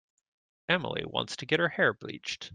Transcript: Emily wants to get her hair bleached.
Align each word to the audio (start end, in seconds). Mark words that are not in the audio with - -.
Emily 0.67 1.05
wants 1.05 1.35
to 1.35 1.45
get 1.45 1.59
her 1.59 1.69
hair 1.69 1.93
bleached. 1.93 2.49